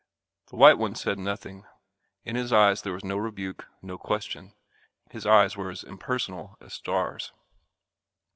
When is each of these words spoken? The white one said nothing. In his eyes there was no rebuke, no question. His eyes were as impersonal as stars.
The 0.49 0.55
white 0.55 0.79
one 0.79 0.95
said 0.95 1.19
nothing. 1.19 1.63
In 2.23 2.35
his 2.35 2.51
eyes 2.51 2.81
there 2.81 2.91
was 2.93 3.03
no 3.03 3.17
rebuke, 3.17 3.67
no 3.83 3.99
question. 3.99 4.55
His 5.11 5.27
eyes 5.27 5.55
were 5.55 5.69
as 5.69 5.83
impersonal 5.83 6.57
as 6.59 6.73
stars. 6.73 7.31